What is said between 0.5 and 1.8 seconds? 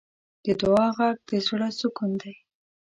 دعا غږ د زړۀ